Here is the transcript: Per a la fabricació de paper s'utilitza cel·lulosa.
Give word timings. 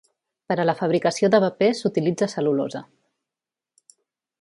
Per 0.51 0.55
a 0.61 0.63
la 0.65 0.73
fabricació 0.79 1.29
de 1.35 1.41
paper 1.45 1.69
s'utilitza 1.81 2.31
cel·lulosa. 2.35 2.85